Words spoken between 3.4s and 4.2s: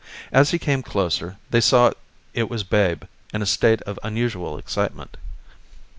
a state of